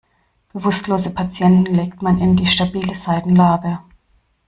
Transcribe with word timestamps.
Bewusstlose 0.51 1.11
Patienten 1.11 1.75
legt 1.75 2.01
man 2.01 2.17
in 2.17 2.35
die 2.35 2.47
stabile 2.47 2.95
Seitenlage. 2.95 3.81